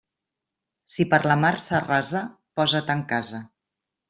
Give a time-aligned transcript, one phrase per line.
[0.93, 2.23] Si per la mar s'arrasa,
[2.61, 3.45] posa't en casa.